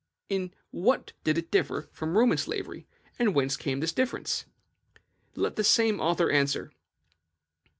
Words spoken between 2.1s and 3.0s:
Roman slavery,